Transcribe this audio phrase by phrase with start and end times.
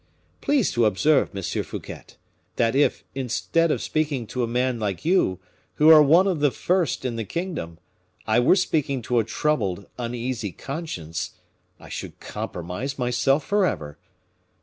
[0.41, 2.05] Please to observe, Monsieur Fouquet,
[2.55, 5.39] that if, instead of speaking to man like you,
[5.75, 7.77] who are one of the first in the kingdom,
[8.25, 11.35] I were speaking to a troubled, uneasy conscience
[11.79, 13.99] I should compromise myself forever.